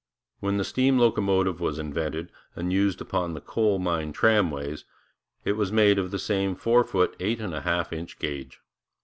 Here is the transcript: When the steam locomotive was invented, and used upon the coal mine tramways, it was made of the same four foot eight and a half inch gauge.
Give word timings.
When 0.39 0.57
the 0.57 0.63
steam 0.63 0.97
locomotive 0.97 1.59
was 1.59 1.77
invented, 1.77 2.31
and 2.55 2.73
used 2.73 3.01
upon 3.01 3.35
the 3.35 3.39
coal 3.39 3.77
mine 3.77 4.13
tramways, 4.13 4.83
it 5.45 5.51
was 5.53 5.71
made 5.71 5.99
of 5.99 6.09
the 6.09 6.17
same 6.17 6.55
four 6.55 6.83
foot 6.83 7.15
eight 7.19 7.39
and 7.39 7.53
a 7.53 7.61
half 7.61 7.93
inch 7.93 8.17
gauge. 8.17 8.61